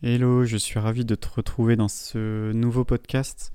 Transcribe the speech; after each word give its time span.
Hello, 0.00 0.44
je 0.44 0.56
suis 0.56 0.78
ravi 0.78 1.04
de 1.04 1.16
te 1.16 1.26
retrouver 1.28 1.74
dans 1.74 1.88
ce 1.88 2.52
nouveau 2.52 2.84
podcast. 2.84 3.52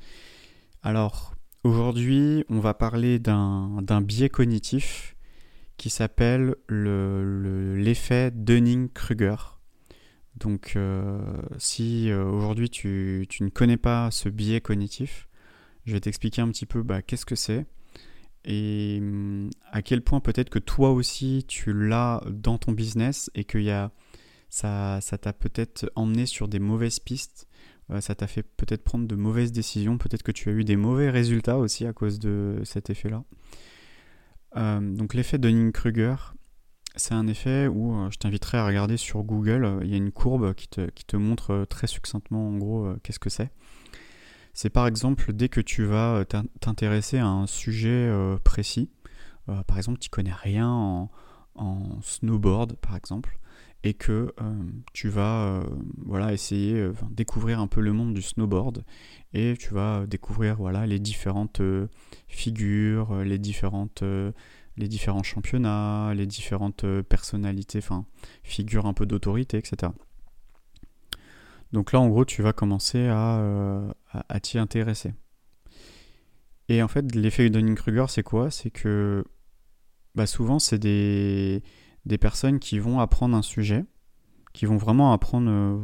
Alors, 0.82 1.36
aujourd'hui, 1.64 2.44
on 2.50 2.60
va 2.60 2.74
parler 2.74 3.18
d'un 3.18 4.02
biais 4.02 4.28
cognitif 4.28 5.16
qui 5.78 5.90
s'appelle 5.90 6.56
l'effet 6.68 8.30
Dunning-Kruger. 8.32 9.38
Donc, 10.36 10.74
euh, 10.76 11.22
si 11.60 12.12
euh, 12.12 12.26
aujourd'hui 12.26 12.70
tu, 12.70 13.26
ne 13.40 13.48
connais 13.48 13.78
pas 13.78 14.12
ce 14.12 14.28
biais 14.28 14.60
cognitif, 14.60 15.30
je 15.86 15.94
vais 15.94 16.02
t'expliquer 16.02 16.42
un 16.42 16.50
petit 16.50 16.66
peu 16.66 16.84
bah, 16.84 17.02
qu'est-ce 17.02 17.26
que 17.26 17.36
c'est 17.36 17.66
et 18.44 18.98
hum, 19.00 19.50
à 19.72 19.82
quel 19.82 20.02
point 20.02 20.20
peut-être 20.20 20.50
que 20.50 20.60
toi 20.60 20.92
aussi 20.92 21.46
tu 21.48 21.72
l'as 21.72 22.22
dans 22.30 22.58
ton 22.58 22.74
business 22.74 23.32
et 23.34 23.46
qu'il 23.46 23.64
y 23.64 23.72
a 23.72 23.92
ça, 24.54 25.18
t'a 25.20 25.34
peut-être 25.34 25.92
emmené 25.96 26.28
sur 26.28 26.48
des 26.48 26.60
mauvaises 26.60 27.00
pistes, 27.00 27.48
euh, 27.90 28.02
ça 28.02 28.14
t'a 28.14 28.28
fait 28.28 28.44
peut-être 28.44 28.84
prendre 28.84 29.08
de 29.08 29.16
mauvaises 29.16 29.52
décisions, 29.52 29.98
peut-être 29.98 30.22
que 30.22 30.32
tu 30.32 30.50
as 30.50 30.52
eu 30.52 30.64
des 30.64 30.76
mauvais 30.76 31.10
résultats 31.10 31.58
aussi 31.58 31.88
à 31.88 31.94
cause 31.94 32.20
de 32.20 32.62
cet 32.64 32.92
effet-là. 32.92 33.24
Euh, 34.56 34.80
donc 34.80 35.16
l'effet 35.16 35.40
Dunning-Kruger, 35.40 36.36
c'est 36.96 37.16
un 37.16 37.26
effet 37.26 37.66
où 37.66 37.96
euh, 37.96 38.12
je 38.12 38.20
t'inviterai 38.20 38.60
à 38.60 38.68
regarder 38.68 38.96
sur 38.98 39.24
Google, 39.24 39.80
il 39.82 39.90
y 39.90 39.96
a 39.96 39.98
une 39.98 40.12
courbe 40.12 40.54
qui 40.54 40.68
te, 40.68 41.18
montre 41.18 41.66
très 41.68 41.88
succinctement 41.88 42.50
en 42.50 42.58
gros 42.58 42.94
qu'est-ce 43.02 43.20
que 43.20 43.32
c'est. 43.32 43.50
C'est 44.54 44.70
par 44.70 44.86
exemple 44.86 45.34
dès 45.34 45.50
que 45.50 45.62
tu 45.62 45.84
vas 45.84 46.26
t'intéresser 46.60 47.18
à 47.18 47.26
un 47.26 47.48
sujet 47.48 48.08
précis, 48.44 48.92
par 49.48 49.78
exemple 49.78 49.98
tu 49.98 50.12
connais 50.12 50.32
rien 50.32 50.70
en, 50.70 51.10
en 51.56 52.00
snowboard 52.04 52.76
par 52.76 52.96
exemple, 52.96 53.40
et 53.84 53.94
que 53.94 54.34
euh, 54.42 54.64
tu 54.94 55.10
vas 55.10 55.46
euh, 55.46 55.64
voilà, 55.98 56.34
essayer 56.34 56.76
euh, 56.76 56.94
découvrir 57.12 57.60
un 57.60 57.68
peu 57.68 57.82
le 57.82 57.92
monde 57.92 58.14
du 58.14 58.22
snowboard 58.22 58.84
et 59.34 59.56
tu 59.60 59.74
vas 59.74 60.06
découvrir 60.08 60.56
voilà, 60.56 60.86
les 60.86 61.00
différentes 61.00 61.62
figures, 62.28 63.24
les, 63.24 63.38
différents 63.38 63.90
championnats, 65.24 66.14
les 66.16 66.26
différentes 66.26 66.86
personnalités, 67.02 67.80
enfin 67.80 68.06
figures 68.44 68.86
un 68.86 68.94
peu 68.94 69.06
d'autorité, 69.06 69.58
etc. 69.58 69.92
Donc 71.74 71.92
là 71.92 72.00
en 72.00 72.08
gros 72.08 72.26
tu 72.26 72.42
vas 72.42 72.54
commencer 72.54 73.08
à, 73.08 73.84
à, 74.12 74.40
t'y 74.40 74.60
intéresser. 74.60 75.14
Et 76.70 76.84
en 76.84 76.88
fait 76.88 77.14
l'effet 77.16 77.50
Dunning-Kruger 77.50 78.06
c'est 78.08 78.24
quoi? 78.24 78.52
C'est 78.52 78.70
que 78.70 79.26
bah, 80.14 80.28
souvent 80.28 80.60
c'est 80.60 80.78
des 80.78 81.64
des 82.06 82.18
personnes 82.18 82.60
qui 82.60 82.80
vont 82.80 83.00
apprendre 83.00 83.36
un 83.36 83.42
sujet, 83.42 83.86
qui 84.54 84.66
vont 84.66 84.78
vraiment 84.78 85.14
apprendre 85.14 85.50
euh, 85.50 85.80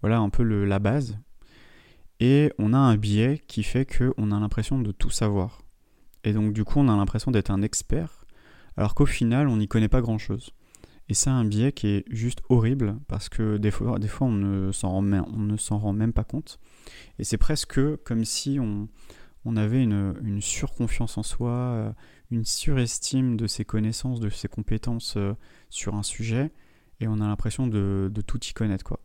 voilà 0.00 0.18
un 0.18 0.30
peu 0.30 0.42
la 0.42 0.78
base. 0.78 1.18
Et 2.20 2.52
on 2.58 2.74
a 2.74 2.78
un 2.78 2.96
biais 2.96 3.42
qui 3.46 3.62
fait 3.62 3.86
qu'on 3.86 4.30
a 4.30 4.40
l'impression 4.40 4.78
de 4.78 4.92
tout 4.92 5.10
savoir. 5.10 5.62
Et 6.24 6.32
donc 6.32 6.52
du 6.52 6.64
coup 6.64 6.78
on 6.78 6.88
a 6.88 6.96
l'impression 6.96 7.30
d'être 7.30 7.50
un 7.50 7.62
expert, 7.62 8.26
alors 8.76 8.94
qu'au 8.94 9.06
final 9.06 9.48
on 9.48 9.56
n'y 9.56 9.68
connaît 9.68 9.88
pas 9.88 10.02
grand-chose. 10.02 10.52
Et 11.10 11.14
c'est 11.14 11.30
un 11.30 11.44
biais 11.44 11.72
qui 11.72 11.88
est 11.88 12.04
juste 12.08 12.40
horrible 12.50 12.96
parce 13.08 13.28
que 13.28 13.56
des 13.56 13.72
fois, 13.72 13.98
des 13.98 14.06
fois 14.06 14.28
on 14.28 14.32
ne 14.32 14.70
s'en 14.70 14.90
rend, 14.90 15.92
même 15.92 16.12
pas 16.12 16.22
compte. 16.22 16.60
Et 17.18 17.24
c'est 17.24 17.36
presque 17.36 17.80
comme 18.04 18.24
si 18.24 18.60
on, 18.60 19.56
avait 19.56 19.82
une, 19.82 20.40
surconfiance 20.40 21.18
en 21.18 21.24
soi, 21.24 21.96
une 22.30 22.44
surestime 22.44 23.36
de 23.36 23.46
ses 23.46 23.64
connaissances, 23.64 24.20
de 24.20 24.28
ses 24.28 24.48
compétences 24.48 25.14
euh, 25.16 25.34
sur 25.68 25.94
un 25.94 26.02
sujet, 26.02 26.52
et 27.00 27.08
on 27.08 27.20
a 27.20 27.26
l'impression 27.26 27.66
de, 27.66 28.10
tout 28.26 28.40
y 28.44 28.52
connaître. 28.52 28.84
quoi. 28.84 29.00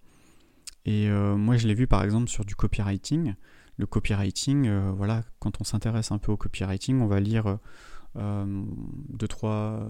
Et 0.85 1.09
euh, 1.09 1.35
moi, 1.35 1.57
je 1.57 1.67
l'ai 1.67 1.73
vu 1.73 1.87
par 1.87 2.03
exemple 2.03 2.29
sur 2.29 2.45
du 2.45 2.55
copywriting. 2.55 3.35
Le 3.77 3.85
copywriting, 3.85 4.69
voilà, 4.91 5.23
quand 5.39 5.59
on 5.59 5.63
s'intéresse 5.63 6.11
un 6.11 6.17
peu 6.17 6.31
au 6.31 6.37
copywriting, 6.37 7.01
on 7.01 7.07
va 7.07 7.19
lire 7.19 7.57
deux, 8.15 9.27
trois, 9.27 9.85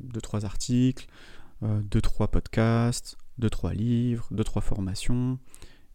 deux, 0.00 0.20
trois 0.20 0.44
articles, 0.44 1.06
deux, 1.62 2.02
trois 2.02 2.28
podcasts, 2.28 3.16
deux, 3.38 3.48
trois 3.48 3.72
livres, 3.72 4.26
deux, 4.32 4.44
trois 4.44 4.60
formations. 4.60 5.38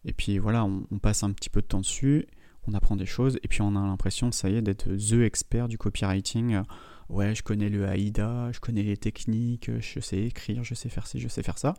Et 0.04 0.12
puis 0.12 0.38
voilà, 0.38 0.64
on 0.64 0.98
passe 0.98 1.22
un 1.22 1.30
petit 1.30 1.48
peu 1.48 1.60
de 1.60 1.66
temps 1.66 1.80
dessus 1.80 2.26
on 2.68 2.74
apprend 2.74 2.96
des 2.96 3.06
choses 3.06 3.38
et 3.42 3.48
puis 3.48 3.62
on 3.62 3.74
a 3.76 3.86
l'impression, 3.86 4.30
ça 4.30 4.50
est, 4.50 4.62
d'être 4.62 4.88
the 4.88 5.22
expert 5.24 5.68
du 5.68 5.78
copywriting. 5.78 6.62
Ouais, 7.08 7.34
je 7.34 7.42
connais 7.42 7.70
le 7.70 7.86
AIDA, 7.86 8.50
je 8.52 8.60
connais 8.60 8.82
les 8.82 8.96
techniques, 8.96 9.70
je 9.80 10.00
sais 10.00 10.18
écrire, 10.24 10.62
je 10.62 10.74
sais 10.74 10.90
faire 10.90 11.06
ci, 11.06 11.18
je 11.18 11.28
sais 11.28 11.42
faire 11.42 11.56
ça. 11.56 11.74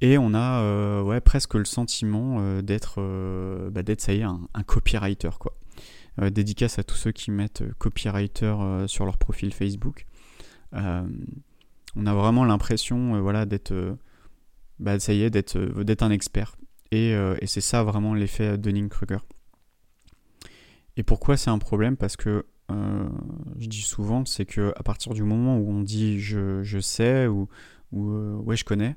Et 0.00 0.18
on 0.18 0.34
a 0.34 0.60
euh, 0.60 1.20
presque 1.20 1.54
le 1.54 1.64
sentiment 1.64 2.36
euh, 2.38 2.62
d'être, 2.62 2.96
euh, 2.98 3.70
bah, 3.70 3.82
d'être, 3.82 4.00
ça 4.00 4.12
y 4.12 4.20
est, 4.20 4.22
un, 4.22 4.48
copywriter. 4.66 5.30
Quoi. 5.38 5.56
dédicace 6.30 6.78
à 6.78 6.84
tous 6.84 6.96
ceux 6.96 7.12
qui 7.12 7.30
mettent 7.30 7.64
copywriter 7.78 8.84
sur 8.86 9.04
leur 9.04 9.18
profil 9.18 9.52
Facebook. 9.54 10.06
on 10.72 12.06
a 12.06 12.14
vraiment 12.14 12.44
l'impression 12.44 13.20
voilà, 13.22 13.46
d'être, 13.46 13.96
bah, 14.78 14.96
un 14.98 16.10
expert. 16.10 16.56
Et, 16.90 17.10
et 17.12 17.46
c'est 17.46 17.60
ça 17.60 17.82
vraiment 17.82 18.14
l'effet 18.14 18.58
Dunning-Kruger. 18.58 19.20
Et 20.96 21.02
pourquoi 21.02 21.36
c'est 21.36 21.50
un 21.50 21.58
problème? 21.58 21.96
Parce 21.96 22.16
que 22.16 22.46
euh, 22.70 23.08
je 23.58 23.66
dis 23.66 23.82
souvent, 23.82 24.24
c'est 24.24 24.46
que 24.46 24.72
à 24.76 24.82
partir 24.82 25.12
du 25.12 25.22
moment 25.22 25.58
où 25.58 25.70
on 25.70 25.80
dit 25.80 26.20
je, 26.20 26.62
je 26.62 26.78
sais 26.78 27.26
ou, 27.26 27.48
ou 27.92 28.10
euh, 28.10 28.36
ouais 28.36 28.56
je 28.56 28.64
connais, 28.64 28.96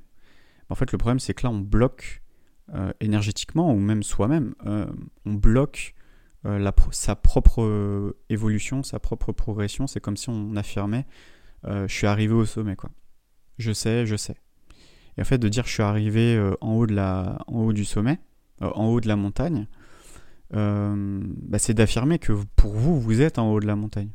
en 0.69 0.75
fait 0.75 0.91
le 0.91 0.97
problème 0.97 1.19
c'est 1.19 1.33
que 1.33 1.43
là 1.43 1.51
on 1.51 1.59
bloque 1.59 2.21
euh, 2.73 2.93
énergétiquement 3.01 3.73
ou 3.73 3.79
même 3.79 4.03
soi-même, 4.03 4.55
on 5.25 5.33
bloque 5.33 5.95
sa 6.91 7.15
propre 7.15 8.15
évolution, 8.29 8.81
sa 8.81 8.99
propre 8.99 9.33
progression. 9.33 9.85
C'est 9.85 9.99
comme 9.99 10.15
si 10.15 10.29
on 10.29 10.55
affirmait 10.55 11.05
je 11.65 11.93
suis 11.93 12.07
arrivé 12.07 12.33
au 12.33 12.45
sommet 12.45 12.77
quoi. 12.77 12.89
Je 13.57 13.73
sais, 13.73 14.05
je 14.05 14.15
sais. 14.15 14.35
Et 15.17 15.21
en 15.21 15.25
fait 15.25 15.39
de 15.39 15.49
dire 15.49 15.65
je 15.65 15.73
suis 15.73 15.83
arrivé 15.83 16.39
en 16.61 16.73
haut 16.75 16.87
de 16.87 16.93
la, 16.93 17.39
en 17.47 17.63
haut 17.63 17.73
du 17.73 17.83
sommet, 17.83 18.19
en 18.61 18.85
haut 18.85 19.01
de 19.01 19.09
la 19.09 19.17
montagne, 19.17 19.67
bah, 20.51 21.59
c'est 21.59 21.73
d'affirmer 21.73 22.19
que 22.19 22.33
pour 22.55 22.73
vous, 22.73 22.99
vous 22.99 23.21
êtes 23.21 23.39
en 23.39 23.51
haut 23.51 23.59
de 23.59 23.67
la 23.67 23.75
montagne. 23.75 24.11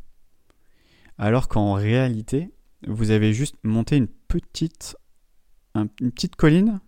Alors 1.18 1.48
qu'en 1.48 1.74
réalité, 1.74 2.50
vous 2.86 3.10
avez 3.10 3.32
juste 3.32 3.56
monté 3.62 3.96
une 3.96 4.08
petite, 4.08 4.96
une 5.74 6.10
petite 6.10 6.36
colline, 6.36 6.80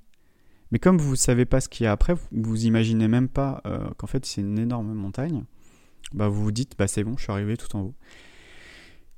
mais 0.71 0.78
comme 0.78 0.99
vous 0.99 1.12
ne 1.12 1.16
savez 1.16 1.44
pas 1.44 1.60
ce 1.60 1.69
qu'il 1.69 1.84
y 1.84 1.87
a 1.87 1.93
après, 1.93 2.15
vous, 2.15 2.27
vous 2.32 2.66
imaginez 2.66 3.06
même 3.06 3.28
pas 3.28 3.62
euh, 3.66 3.88
qu'en 3.97 4.06
fait 4.06 4.27
c'est 4.27 4.41
une 4.41 4.59
énorme 4.59 4.93
montagne, 4.93 5.44
bah 6.12 6.28
vous 6.28 6.43
vous 6.43 6.53
dites, 6.53 6.76
bah 6.78 6.88
c'est 6.88 7.05
bon, 7.05 7.16
je 7.16 7.25
suis 7.25 7.32
arrivé 7.32 7.56
tout 7.56 7.75
en 7.76 7.82
haut. 7.82 7.94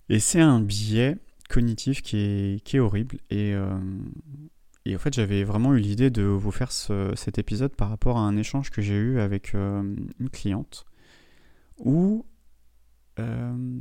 Et 0.08 0.18
c'est 0.18 0.40
un 0.40 0.60
biais 0.60 1.16
cognitif 1.48 2.02
qui 2.02 2.16
est, 2.18 2.64
qui 2.64 2.76
est 2.76 2.80
horrible. 2.80 3.18
Et, 3.30 3.54
euh, 3.54 3.78
et 4.86 4.94
en 4.94 4.98
fait, 5.00 5.12
j'avais 5.12 5.42
vraiment 5.42 5.74
eu 5.74 5.80
l'idée 5.80 6.10
de 6.10 6.22
vous 6.22 6.52
faire 6.52 6.70
cet 6.70 7.38
épisode 7.38 7.74
par 7.74 7.88
rapport 7.88 8.18
à 8.18 8.20
un 8.20 8.36
échange 8.36 8.70
que 8.70 8.80
j'ai 8.80 8.94
eu 8.94 9.18
avec 9.18 9.54
euh, 9.56 9.96
une 10.20 10.30
cliente 10.30 10.86
où, 11.78 12.24
euh, 13.18 13.80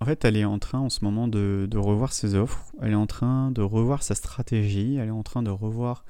en 0.00 0.04
fait, 0.04 0.24
elle 0.24 0.36
est 0.36 0.44
en 0.44 0.58
train 0.58 0.80
en 0.80 0.90
ce 0.90 1.04
moment 1.04 1.28
de, 1.28 1.68
revoir 1.76 2.12
ses 2.12 2.34
offres, 2.34 2.72
elle 2.82 2.92
est 2.92 2.96
en 2.96 3.06
train 3.06 3.52
de 3.52 3.62
revoir 3.62 4.02
sa 4.02 4.16
stratégie, 4.16 4.96
elle 4.96 5.08
est 5.08 5.12
en 5.12 5.22
train 5.22 5.44
de 5.44 5.50
revoir 5.50 6.04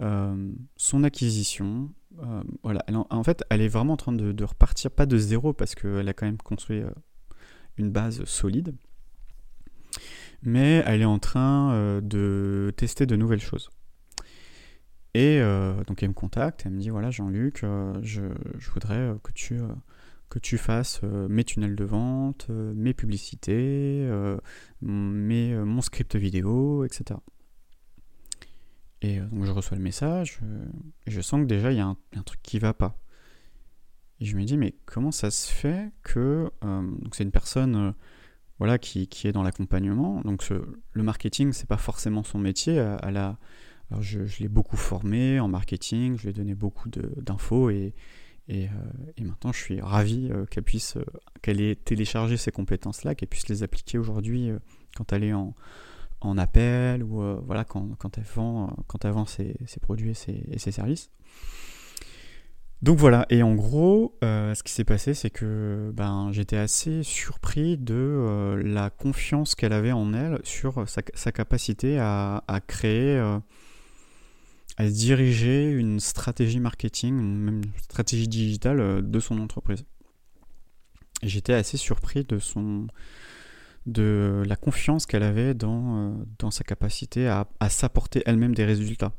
euh, 0.00 0.50
son 0.76 1.04
acquisition. 1.04 1.90
voilà, 2.62 2.82
en, 2.88 3.22
fait, 3.22 3.44
elle 3.50 3.60
est 3.60 3.68
vraiment 3.68 3.92
en 3.94 3.98
train 3.98 4.12
de, 4.12 4.32
de 4.32 4.44
repartir, 4.44 4.90
pas 4.90 5.04
de 5.04 5.18
zéro, 5.18 5.52
parce 5.52 5.74
qu'elle 5.74 6.08
a 6.08 6.14
quand 6.14 6.26
même 6.26 6.38
construit 6.38 6.82
une 7.76 7.90
base 7.90 8.24
solide 8.24 8.74
mais 10.42 10.82
elle 10.86 11.02
est 11.02 11.06
en 11.06 11.18
train 11.18 11.72
euh, 11.72 12.00
de 12.00 12.72
tester 12.76 13.06
de 13.06 13.16
nouvelles 13.16 13.40
choses. 13.40 13.70
Et 15.14 15.40
euh, 15.40 15.84
donc 15.84 16.02
elle 16.02 16.10
me 16.10 16.14
contacte, 16.14 16.62
elle 16.64 16.72
me 16.72 16.80
dit 16.80 16.88
voilà 16.88 17.10
Jean-Luc, 17.10 17.64
euh, 17.64 17.94
je, 18.02 18.22
voudrais 18.72 19.14
que 19.22 19.30
tu, 19.32 19.60
que 20.30 20.38
tu 20.38 20.56
fasses 20.56 21.02
mes 21.02 21.44
tunnels 21.44 21.76
de 21.76 21.84
vente, 21.84 22.48
mes 22.48 22.94
publicités, 22.94 24.10
mes, 24.80 25.54
mon 25.54 25.82
script 25.82 26.16
vidéo, 26.16 26.84
etc. 26.84 27.20
Et 29.02 29.18
donc 29.20 29.44
je 29.44 29.50
reçois 29.50 29.76
le 29.76 29.82
message, 29.82 30.40
et 31.06 31.10
je 31.10 31.20
sens 31.20 31.42
que 31.42 31.46
déjà 31.46 31.72
il 31.72 31.76
y, 31.76 31.80
a 31.80 31.86
un, 31.86 32.22
truc 32.24 32.40
qui 32.42 32.58
va 32.58 32.72
pas. 32.72 32.98
Et 34.20 34.24
je 34.24 34.34
me 34.34 34.44
dis 34.44 34.56
mais 34.56 34.74
comment 34.86 35.10
ça 35.10 35.30
se 35.30 35.52
fait 35.52 35.92
que 36.02 36.50
donc 36.62 37.14
c'est 37.14 37.24
une 37.24 37.32
personne 37.32 37.94
voilà, 38.62 38.78
qui, 38.78 39.08
est 39.24 39.32
dans 39.32 39.42
l'accompagnement. 39.42 40.20
Donc 40.20 40.48
le 40.92 41.02
marketing, 41.02 41.52
c'est 41.52 41.66
pas 41.66 41.78
forcément 41.78 42.22
son 42.22 42.38
métier. 42.38 42.78
Alors 42.78 43.36
je, 44.00 44.20
l'ai 44.38 44.46
beaucoup 44.48 44.76
formé 44.76 45.40
en 45.40 45.48
marketing, 45.48 46.16
je 46.16 46.22
lui 46.22 46.30
ai 46.30 46.32
donné 46.32 46.54
beaucoup 46.54 46.88
d'infos 46.88 47.70
euh, 47.70 47.90
et, 48.48 48.68
maintenant 49.18 49.50
je 49.50 49.58
suis 49.58 49.80
ravi 49.80 50.28
euh, 50.30 50.46
qu'elle 50.46 50.62
puisse, 50.62 50.96
euh, 50.96 51.04
ait 51.48 51.74
téléchargé 51.74 52.36
ces 52.36 52.52
compétences-là, 52.52 53.16
qu'elle 53.16 53.28
puisse 53.28 53.48
les 53.48 53.64
appliquer 53.64 53.98
aujourd'hui 53.98 54.50
quand 54.96 55.12
elle 55.12 55.24
est 55.24 55.32
en, 55.32 55.54
appel 56.38 57.02
ou 57.02 57.20
voilà 57.44 57.64
quand, 57.64 58.16
elle 58.16 58.24
vend, 58.36 58.76
quand 58.86 59.04
elle 59.04 59.10
vend 59.10 59.26
ses, 59.26 59.56
produits 59.80 60.10
et 60.10 60.58
ses, 60.58 60.70
services. 60.70 61.10
Donc 62.82 62.98
voilà, 62.98 63.26
et 63.30 63.44
en 63.44 63.54
gros, 63.54 64.18
ce 64.22 64.60
qui 64.64 64.72
s'est 64.72 64.84
passé, 64.84 65.14
c'est 65.14 65.30
que 65.30 65.92
ben, 65.94 66.30
j'étais 66.32 66.56
assez 66.56 67.04
surpris 67.04 67.78
de 67.78 68.60
la 68.64 68.90
confiance 68.90 69.54
qu'elle 69.54 69.72
avait 69.72 69.92
en 69.92 70.12
elle 70.12 70.40
sur 70.42 70.84
sa, 70.88 71.32
capacité 71.32 71.98
à, 72.00 72.42
créer 72.66 73.22
à 74.76 74.88
diriger 74.88 75.70
une 75.70 76.00
stratégie 76.00 76.60
marketing, 76.60 77.14
même 77.14 77.56
une 77.56 77.72
stratégie 77.82 78.28
digitale 78.28 78.80
euh, 78.80 79.02
de 79.02 79.20
son 79.20 79.38
entreprise. 79.38 79.84
J'étais 81.22 81.52
assez 81.52 81.76
surpris 81.76 82.24
de 82.24 82.38
son 82.38 82.86
de 83.86 84.44
la 84.46 84.54
confiance 84.54 85.06
qu'elle 85.06 85.24
avait 85.24 85.54
dans, 85.54 86.14
euh, 86.42 86.50
sa 86.50 86.62
capacité 86.62 87.26
à, 87.26 87.46
s'apporter 87.68 88.22
elle-même 88.26 88.54
des 88.54 88.64
résultats. 88.64 89.12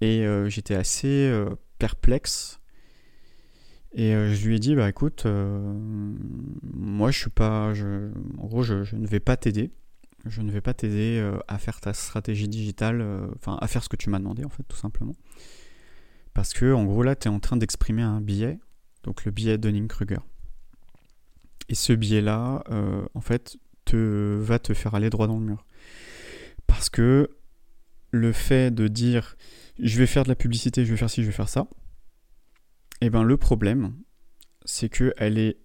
Et 0.00 0.26
euh, 0.26 0.48
j'étais 0.48 0.74
assez 0.74 1.32
perplexe. 1.78 2.60
Et 3.92 4.12
je 4.12 4.46
lui 4.46 4.56
ai 4.56 4.58
dit, 4.58 4.74
bah 4.74 4.88
écoute, 4.88 5.26
moi 5.26 7.10
je 7.10 7.18
suis 7.18 7.30
pas, 7.30 7.72
je, 7.72 8.10
en 8.36 8.46
gros 8.46 8.62
je, 8.62 8.94
ne 8.94 9.06
vais 9.06 9.20
pas 9.20 9.36
t'aider 9.36 9.70
je 10.28 10.42
ne 10.42 10.50
vais 10.50 10.60
pas 10.60 10.74
t'aider 10.74 11.18
euh, 11.18 11.38
à 11.48 11.58
faire 11.58 11.80
ta 11.80 11.92
stratégie 11.92 12.48
digitale, 12.48 13.00
euh, 13.00 13.26
enfin 13.36 13.58
à 13.60 13.66
faire 13.66 13.82
ce 13.82 13.88
que 13.88 13.96
tu 13.96 14.10
m'as 14.10 14.18
demandé 14.18 14.44
en 14.44 14.48
fait 14.48 14.62
tout 14.64 14.76
simplement. 14.76 15.14
Parce 16.34 16.52
que 16.52 16.72
en 16.72 16.84
gros 16.84 17.02
là 17.02 17.16
tu 17.16 17.28
es 17.28 17.30
en 17.30 17.40
train 17.40 17.56
d'exprimer 17.56 18.02
un 18.02 18.20
billet, 18.20 18.58
donc 19.02 19.24
le 19.24 19.30
billet 19.30 19.58
Dunning-Kruger. 19.58 20.20
Et 21.68 21.74
ce 21.74 21.92
billet 21.92 22.20
là, 22.20 22.62
euh, 22.70 23.06
en 23.14 23.20
fait, 23.20 23.56
te, 23.84 24.36
va 24.40 24.58
te 24.58 24.72
faire 24.72 24.94
aller 24.94 25.10
droit 25.10 25.26
dans 25.26 25.38
le 25.38 25.44
mur. 25.44 25.66
Parce 26.66 26.90
que 26.90 27.30
le 28.12 28.32
fait 28.32 28.72
de 28.72 28.86
dire 28.86 29.36
je 29.78 29.98
vais 29.98 30.06
faire 30.06 30.24
de 30.24 30.28
la 30.28 30.34
publicité, 30.34 30.84
je 30.84 30.90
vais 30.90 30.96
faire 30.96 31.10
ci, 31.10 31.22
je 31.22 31.26
vais 31.26 31.32
faire 31.32 31.48
ça, 31.48 31.68
et 33.00 33.06
eh 33.06 33.10
ben 33.10 33.22
le 33.22 33.36
problème, 33.36 33.94
c'est 34.64 34.88
que 34.88 35.12
elle 35.18 35.38
est 35.38 35.58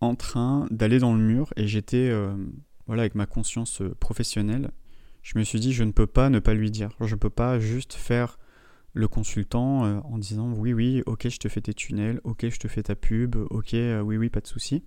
en 0.00 0.14
train 0.14 0.66
d'aller 0.70 0.98
dans 0.98 1.14
le 1.14 1.20
mur 1.20 1.52
et 1.56 1.66
j'étais 1.66 2.10
voilà, 2.88 3.02
avec 3.02 3.14
ma 3.14 3.26
conscience 3.26 3.82
euh, 3.82 3.94
professionnelle, 4.00 4.70
je 5.22 5.38
me 5.38 5.44
suis 5.44 5.60
dit, 5.60 5.72
je 5.72 5.84
ne 5.84 5.92
peux 5.92 6.06
pas 6.06 6.30
ne 6.30 6.38
pas 6.38 6.54
lui 6.54 6.70
dire. 6.70 6.90
Je 7.00 7.14
ne 7.14 7.20
peux 7.20 7.30
pas 7.30 7.60
juste 7.60 7.92
faire 7.92 8.38
le 8.94 9.06
consultant 9.06 9.84
euh, 9.84 10.00
en 10.04 10.18
disant 10.18 10.52
oui, 10.54 10.72
oui, 10.72 11.02
ok, 11.04 11.28
je 11.28 11.36
te 11.36 11.48
fais 11.48 11.60
tes 11.60 11.74
tunnels, 11.74 12.20
ok, 12.24 12.48
je 12.48 12.58
te 12.58 12.66
fais 12.66 12.82
ta 12.82 12.96
pub, 12.96 13.36
ok, 13.50 13.74
euh, 13.74 14.00
oui, 14.00 14.16
oui, 14.16 14.30
pas 14.30 14.40
de 14.40 14.46
souci. 14.46 14.82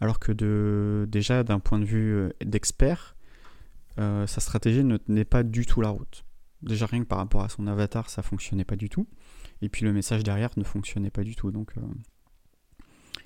Alors 0.00 0.18
que 0.18 0.32
de, 0.32 1.06
déjà, 1.08 1.44
d'un 1.44 1.60
point 1.60 1.78
de 1.78 1.84
vue 1.84 2.32
d'expert, 2.44 3.14
sa 3.96 4.26
stratégie 4.26 4.82
ne 4.82 4.96
tenait 4.96 5.24
pas 5.24 5.44
du 5.44 5.64
tout 5.64 5.80
la 5.80 5.90
route. 5.90 6.24
Déjà, 6.62 6.86
rien 6.86 7.00
que 7.00 7.08
par 7.08 7.18
rapport 7.18 7.42
à 7.42 7.48
son 7.48 7.66
avatar, 7.66 8.08
ça 8.10 8.22
fonctionnait 8.22 8.64
pas 8.64 8.76
du 8.76 8.88
tout. 8.88 9.06
Et 9.60 9.68
puis 9.68 9.84
le 9.84 9.92
message 9.92 10.22
derrière 10.22 10.50
ne 10.56 10.64
fonctionnait 10.64 11.10
pas 11.10 11.24
du 11.24 11.36
tout. 11.36 11.50
Donc, 11.50 11.74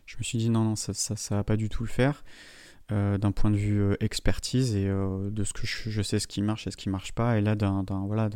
je 0.07 0.17
me 0.19 0.23
suis 0.23 0.39
dit 0.39 0.51
non, 0.51 0.65
non, 0.65 0.77
ça, 0.77 0.95
ça, 0.95 1.37
va 1.37 1.45
pas 1.45 1.57
du 1.57 1.69
tout 1.69 1.83
le 1.83 1.89
faire. 1.89 2.25
Euh, 2.93 3.19
d'un 3.19 3.33
point 3.33 3.51
de 3.51 3.57
vue 3.57 3.81
euh, 3.83 3.97
expertise 3.99 4.77
et 4.77 4.87
euh, 4.87 5.29
de 5.31 5.43
ce 5.43 5.53
que 5.53 5.67
je, 5.67 6.03
sais 6.03 6.21
ce 6.21 6.29
qui 6.29 6.41
marche 6.41 6.69
et 6.69 6.71
ce 6.71 6.77
qui 6.77 6.89
marche 6.89 7.13
pas. 7.13 7.37
Et 7.37 7.41
là, 7.41 7.57
d'un, 7.57 7.85
voilà, 8.07 8.31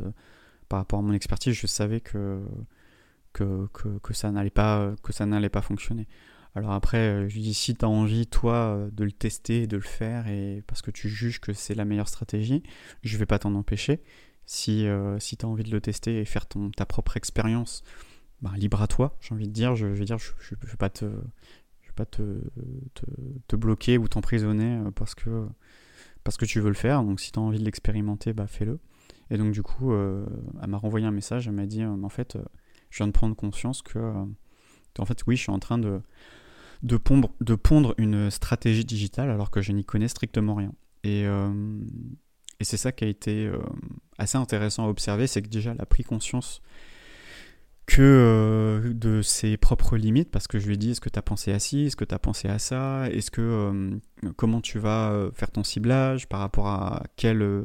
par 0.68 0.80
rapport 0.80 0.98
à 0.98 1.02
mon 1.02 1.12
expertise, 1.12 1.54
je 1.54 1.68
savais 1.68 2.00
que, 2.00 2.40
ça 4.10 4.32
n'allait 4.32 4.50
pas, 4.50 4.92
que 5.04 5.12
ça 5.12 5.24
n'allait 5.24 5.48
pas 5.48 5.62
fonctionner. 5.62 6.08
Alors 6.56 6.72
après, 6.72 7.28
je 7.28 7.34
lui 7.34 7.42
dis 7.42 7.54
si 7.54 7.76
tu 7.76 7.84
envie, 7.84 8.26
toi, 8.26 8.88
de 8.90 9.04
le 9.04 9.12
tester, 9.12 9.68
de 9.68 9.76
le 9.76 9.82
faire, 9.82 10.26
et 10.26 10.64
parce 10.66 10.82
que 10.82 10.90
tu 10.90 11.08
juges 11.08 11.40
que 11.40 11.52
c'est 11.52 11.76
la 11.76 11.84
meilleure 11.84 12.08
stratégie, 12.08 12.64
je 13.04 13.16
vais 13.18 13.26
pas 13.26 13.38
t'en 13.38 13.54
empêcher. 13.54 14.02
Si, 14.52 14.84
si 15.20 15.36
tu 15.36 15.46
as 15.46 15.48
envie 15.48 15.62
de 15.62 15.70
le 15.70 15.80
tester 15.80 16.20
et 16.20 16.24
faire 16.24 16.46
ton, 16.46 16.70
ta 16.70 16.84
propre 16.84 17.16
expérience, 17.16 17.84
bah, 18.42 18.50
libre 18.56 18.82
à 18.82 18.88
toi, 18.88 19.16
j'ai 19.20 19.32
envie 19.32 19.46
de 19.46 19.52
dire. 19.52 19.76
Je, 19.76 19.86
veux 19.86 20.04
dire, 20.04 20.18
je 20.18 20.32
ne 20.60 20.68
vais 20.68 20.76
pas 20.76 20.90
te, 20.90 21.06
pas 22.00 22.06
te, 22.06 22.40
te, 23.46 23.56
bloquer 23.56 23.98
ou 23.98 24.08
t'emprisonner 24.08 24.76
euh, 24.76 24.90
parce 24.90 25.14
que, 25.14 25.46
parce 26.24 26.36
que 26.36 26.44
tu 26.44 26.60
veux 26.60 26.68
le 26.68 26.74
faire. 26.74 27.02
Donc 27.02 27.20
si 27.20 27.32
tu 27.32 27.38
as 27.38 27.42
envie 27.42 27.58
de 27.58 27.64
l'expérimenter, 27.64 28.32
bah 28.32 28.46
fais-le. 28.46 28.78
Et 29.30 29.36
donc 29.36 29.52
du 29.52 29.62
coup, 29.62 29.92
euh, 29.92 30.26
elle 30.62 30.70
m'a 30.70 30.78
renvoyé 30.78 31.06
un 31.06 31.10
message, 31.10 31.46
elle 31.46 31.54
m'a 31.54 31.66
dit, 31.66 31.82
euh, 31.82 32.02
en 32.02 32.08
fait, 32.08 32.38
je 32.90 32.98
viens 32.98 33.06
de 33.06 33.12
prendre 33.12 33.36
conscience 33.36 33.82
que, 33.82 33.98
en 34.98 35.04
fait, 35.04 35.24
oui, 35.26 35.36
je 35.36 35.42
suis 35.42 35.52
en 35.52 35.58
train 35.58 35.78
de, 35.78 36.00
de 36.82 36.96
pondre 36.96 37.94
une 37.98 38.30
stratégie 38.30 38.84
digitale 38.84 39.30
alors 39.30 39.50
que 39.50 39.60
je 39.60 39.72
n'y 39.72 39.84
connais 39.84 40.08
strictement 40.08 40.54
rien. 40.54 40.72
Et, 41.04 41.26
et 42.60 42.64
c'est 42.64 42.76
ça 42.76 42.92
qui 42.92 43.04
a 43.04 43.08
été 43.08 43.50
assez 44.18 44.38
intéressant 44.38 44.84
à 44.84 44.88
observer, 44.88 45.26
c'est 45.26 45.42
que 45.42 45.48
déjà, 45.48 45.72
elle 45.72 45.80
a 45.80 45.86
pris 45.86 46.04
conscience 46.04 46.62
que 47.90 48.02
euh, 48.02 48.94
de 48.94 49.20
ses 49.20 49.56
propres 49.56 49.96
limites, 49.96 50.30
parce 50.30 50.46
que 50.46 50.60
je 50.60 50.66
lui 50.68 50.74
ai 50.74 50.76
dit 50.76 50.92
est-ce 50.92 51.00
que 51.00 51.08
tu 51.08 51.18
as 51.18 51.22
pensé 51.22 51.52
à 51.52 51.58
ci, 51.58 51.86
est-ce 51.86 51.96
que 51.96 52.04
tu 52.04 52.14
as 52.14 52.20
pensé 52.20 52.48
à 52.48 52.60
ça, 52.60 53.10
est-ce 53.10 53.32
que 53.32 53.40
euh, 53.40 54.30
comment 54.36 54.60
tu 54.60 54.78
vas 54.78 55.10
euh, 55.10 55.32
faire 55.32 55.50
ton 55.50 55.64
ciblage, 55.64 56.28
par 56.28 56.38
rapport 56.38 56.68
à 56.68 57.02
quel 57.16 57.64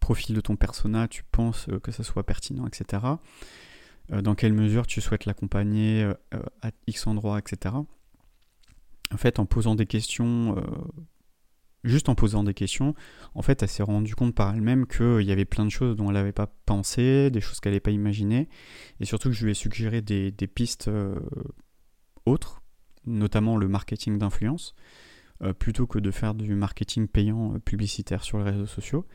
profil 0.00 0.34
de 0.34 0.40
ton 0.40 0.56
persona 0.56 1.08
tu 1.08 1.24
penses 1.30 1.66
que 1.82 1.92
ça 1.92 2.02
soit 2.02 2.24
pertinent, 2.24 2.66
etc. 2.66 3.02
dans 4.10 4.34
quelle 4.34 4.52
mesure 4.52 4.86
tu 4.86 5.00
souhaites 5.00 5.24
l'accompagner 5.24 6.10
à 6.62 6.70
X 6.86 7.06
endroit, 7.06 7.38
etc. 7.38 7.74
En 9.12 9.16
fait, 9.16 9.38
en 9.38 9.46
posant 9.46 9.74
des 9.74 9.86
questions 9.86 10.56
juste 11.84 12.08
en 12.08 12.14
posant 12.14 12.42
des 12.42 12.54
questions, 12.54 12.94
en 13.34 13.42
fait, 13.42 13.62
elle 13.62 13.68
s'est 13.68 13.82
rendue 13.82 14.14
compte 14.14 14.34
par 14.34 14.54
elle-même 14.54 14.86
qu'il 14.86 15.22
y 15.22 15.32
avait 15.32 15.44
plein 15.44 15.64
de 15.64 15.70
choses 15.70 15.96
dont 15.96 16.08
elle 16.08 16.14
n'avait 16.14 16.32
pas 16.32 16.48
pensé, 16.66 17.30
des 17.30 17.40
choses 17.40 17.60
qu'elle 17.60 17.72
n'avait 17.72 17.80
pas 17.80 17.90
imaginées, 17.90 18.48
et 19.00 19.04
surtout 19.04 19.28
que 19.28 19.34
je 19.34 19.44
lui 19.44 19.52
ai 19.52 19.54
suggéré 19.54 20.00
des, 20.00 20.32
pistes 20.46 20.88
euh, 20.88 21.14
autres, 22.26 22.62
notamment 23.06 23.56
le 23.56 23.68
marketing 23.68 24.18
d'influence, 24.18 24.74
euh, 25.42 25.52
plutôt 25.52 25.86
que 25.86 25.98
de 25.98 26.10
faire 26.10 26.34
du 26.34 26.54
marketing 26.54 27.06
payant 27.06 27.54
euh, 27.54 27.58
publicitaire 27.58 28.24
sur 28.24 28.38
les 28.38 28.50
réseaux 28.50 28.66
sociaux. 28.66 29.06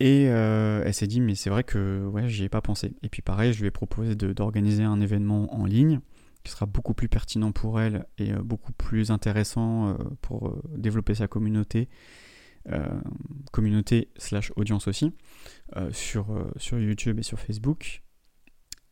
Et 0.00 0.24
elle 0.24 0.92
s'est 0.92 1.06
dit, 1.06 1.20
mais 1.20 1.36
c'est 1.36 1.50
vrai 1.50 1.62
que 1.62 2.12
j'y 2.26 2.44
ai 2.44 2.48
pas 2.48 2.60
pensé. 2.60 2.94
Et 3.02 3.08
puis 3.08 3.22
pareil, 3.22 3.52
je 3.52 3.60
lui 3.60 3.68
ai 3.68 3.70
proposé 3.70 4.16
d'organiser 4.16 4.82
un 4.82 5.00
événement 5.00 5.54
en 5.54 5.64
ligne 5.64 6.00
qui 6.44 6.52
sera 6.52 6.66
beaucoup 6.66 6.94
plus 6.94 7.08
pertinent 7.08 7.50
pour 7.52 7.80
elle 7.80 8.06
et 8.18 8.32
euh, 8.32 8.42
beaucoup 8.42 8.72
plus 8.72 9.10
intéressant 9.10 9.88
euh, 9.88 9.94
pour 10.20 10.48
euh, 10.48 10.62
développer 10.76 11.14
sa 11.14 11.26
communauté, 11.26 11.88
communauté 13.52 14.08
slash 14.16 14.50
audience 14.56 14.88
aussi, 14.88 15.12
sur, 15.90 16.50
sur 16.56 16.78
YouTube 16.78 17.18
et 17.18 17.22
sur 17.22 17.38
Facebook. 17.38 18.02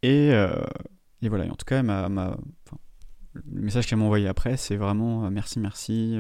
Et, 0.02 0.28
et 0.28 1.28
voilà, 1.30 1.50
en 1.50 1.54
tout 1.54 1.64
cas, 1.64 1.82
le 1.82 3.62
message 3.62 3.86
qu'elle 3.86 3.98
m'a 3.98 4.04
envoyé 4.04 4.28
après, 4.28 4.58
c'est 4.58 4.76
vraiment 4.76 5.30
merci, 5.30 5.58
merci, 5.58 6.18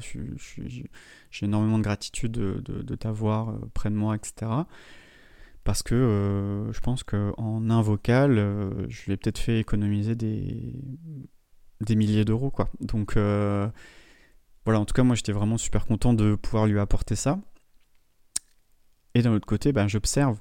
j'ai 0.00 1.46
énormément 1.46 1.78
de 1.78 1.84
gratitude 1.84 2.32
de, 2.32 2.60
de, 2.64 2.82
de 2.82 2.94
t'avoir 2.96 3.56
près 3.72 3.88
de 3.88 3.94
moi, 3.94 4.16
etc 4.16 4.64
parce 5.70 5.84
que 5.84 5.94
euh, 5.94 6.72
je 6.72 6.80
pense 6.80 7.04
qu'en 7.04 7.70
un 7.70 7.80
vocal, 7.80 8.38
euh, 8.38 8.88
je 8.88 9.04
lui 9.04 9.12
ai 9.12 9.16
peut-être 9.16 9.38
fait 9.38 9.60
économiser 9.60 10.16
des, 10.16 10.74
des 11.80 11.94
milliers 11.94 12.24
d'euros. 12.24 12.50
quoi. 12.50 12.68
Donc 12.80 13.16
euh, 13.16 13.68
voilà, 14.64 14.80
en 14.80 14.84
tout 14.84 14.94
cas, 14.94 15.04
moi 15.04 15.14
j'étais 15.14 15.30
vraiment 15.30 15.58
super 15.58 15.86
content 15.86 16.12
de 16.12 16.34
pouvoir 16.34 16.66
lui 16.66 16.80
apporter 16.80 17.14
ça. 17.14 17.38
Et 19.14 19.22
d'un 19.22 19.32
autre 19.32 19.46
côté, 19.46 19.70
ben, 19.70 19.86
j'observe 19.86 20.38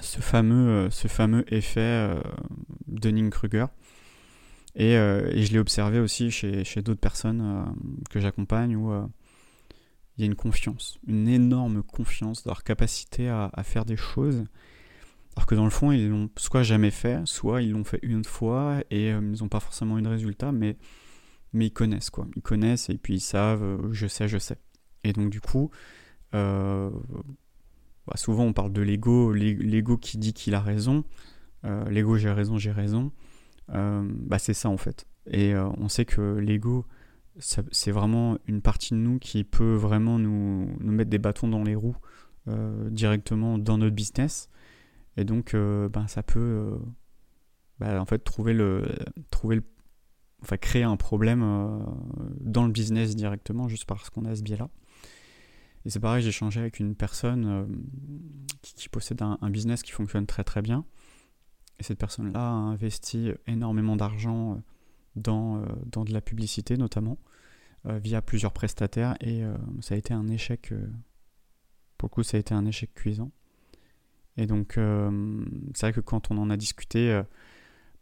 ce 0.00 0.20
fameux, 0.20 0.88
ce 0.90 1.08
fameux 1.08 1.44
effet 1.52 2.10
Dunning-Kruger. 2.86 3.66
Et, 4.76 4.92
et, 4.92 5.42
je 5.42 5.52
l'ai 5.52 5.58
observé 5.58 6.00
aussi 6.00 6.30
chez, 6.30 6.64
chez 6.64 6.80
d'autres 6.80 7.00
personnes 7.00 7.76
que 8.08 8.18
j'accompagne 8.18 8.76
où 8.76 8.90
il 10.16 10.22
y 10.22 10.24
a 10.24 10.26
une 10.26 10.36
confiance, 10.36 10.98
une 11.06 11.28
énorme 11.28 11.82
confiance 11.82 12.42
dans 12.44 12.50
leur 12.50 12.64
capacité 12.64 13.28
à, 13.28 13.50
faire 13.62 13.84
des 13.84 13.96
choses, 13.96 14.44
alors 15.36 15.46
que 15.46 15.54
dans 15.54 15.64
le 15.64 15.70
fond, 15.70 15.92
ils 15.92 16.08
l'ont 16.08 16.30
soit 16.38 16.62
jamais 16.62 16.90
fait, 16.90 17.20
soit 17.26 17.60
ils 17.60 17.72
l'ont 17.72 17.84
fait 17.84 17.98
une 18.02 18.24
fois 18.24 18.80
et 18.90 19.12
euh, 19.12 19.20
ils 19.34 19.42
n'ont 19.42 19.48
pas 19.48 19.60
forcément 19.60 19.98
eu 19.98 20.02
de 20.02 20.08
résultat, 20.08 20.52
mais, 20.52 20.78
mais 21.52 21.66
ils 21.66 21.72
connaissent 21.72 22.08
quoi. 22.08 22.26
Ils 22.36 22.42
connaissent 22.42 22.88
et 22.88 22.96
puis 22.96 23.16
ils 23.16 23.20
savent, 23.20 23.62
euh, 23.62 23.92
je 23.92 24.06
sais, 24.06 24.28
je 24.28 24.38
sais. 24.38 24.56
Et 25.04 25.12
donc 25.12 25.28
du 25.28 25.42
coup, 25.42 25.70
euh, 26.34 26.90
bah, 28.06 28.16
souvent 28.16 28.44
on 28.44 28.54
parle 28.54 28.72
de 28.72 28.80
l'ego, 28.80 29.32
l'ego 29.32 29.98
qui 29.98 30.16
dit 30.16 30.32
qu'il 30.32 30.54
a 30.54 30.60
raison, 30.60 31.04
l'ego 31.90 32.16
j'ai 32.16 32.30
raison, 32.30 32.56
j'ai 32.56 32.70
raison, 32.70 33.12
bah, 33.68 34.38
c'est 34.38 34.54
ça 34.54 34.70
en 34.70 34.78
fait. 34.78 35.06
Et 35.30 35.54
on 35.56 35.88
sait 35.88 36.06
que 36.06 36.36
l'ego 36.38 36.86
c'est 37.38 37.90
vraiment 37.90 38.38
une 38.46 38.62
partie 38.62 38.94
de 38.94 38.98
nous 38.98 39.18
qui 39.18 39.44
peut 39.44 39.74
vraiment 39.74 40.18
nous, 40.18 40.74
nous 40.80 40.92
mettre 40.92 41.10
des 41.10 41.18
bâtons 41.18 41.48
dans 41.48 41.62
les 41.62 41.74
roues 41.74 41.96
euh, 42.48 42.90
directement 42.90 43.58
dans 43.58 43.78
notre 43.78 43.94
business. 43.94 44.48
Et 45.16 45.24
donc, 45.24 45.54
euh, 45.54 45.88
ben, 45.88 46.06
ça 46.06 46.22
peut 46.22 46.38
euh, 46.38 46.78
ben, 47.80 47.98
en 47.98 48.06
fait 48.06 48.20
trouver 48.20 48.52
le, 48.52 48.86
trouver 49.30 49.60
enfin, 50.42 50.56
créer 50.56 50.84
un 50.84 50.96
problème 50.96 51.40
dans 52.40 52.64
le 52.64 52.72
business 52.72 53.16
directement 53.16 53.68
juste 53.68 53.84
parce 53.84 54.10
qu'on 54.10 54.24
a 54.24 54.34
ce 54.36 54.42
biais-là. 54.42 54.70
Et 55.84 55.90
c'est 55.90 56.00
pareil, 56.00 56.22
j'ai 56.22 56.28
échangé 56.28 56.60
avec 56.60 56.80
une 56.80 56.94
personne 56.94 57.68
qui, 58.62 58.88
possède 58.88 59.22
un, 59.22 59.50
business 59.50 59.82
qui 59.82 59.92
fonctionne 59.92 60.26
très 60.26 60.42
très 60.42 60.62
bien. 60.62 60.84
Et 61.78 61.82
cette 61.82 61.98
personne-là 61.98 62.40
a 62.40 62.52
investi 62.52 63.30
énormément 63.46 63.96
d'argent 63.96 64.62
dans, 65.16 65.62
dans 65.86 66.04
de 66.04 66.12
la 66.12 66.20
publicité 66.20 66.76
notamment, 66.76 67.18
via 67.84 68.22
plusieurs 68.22 68.52
prestataires. 68.52 69.16
Et 69.20 69.42
ça 69.80 69.94
a 69.94 69.98
été 69.98 70.14
un 70.14 70.28
échec, 70.28 70.72
pour 71.98 72.08
le 72.08 72.14
coup 72.14 72.22
ça 72.22 72.36
a 72.36 72.40
été 72.40 72.54
un 72.54 72.64
échec 72.64 72.94
cuisant. 72.94 73.30
Et 74.36 74.46
donc 74.46 74.78
c'est 75.74 75.86
vrai 75.86 75.92
que 75.92 76.00
quand 76.00 76.30
on 76.30 76.38
en 76.38 76.50
a 76.50 76.56
discuté, 76.56 77.22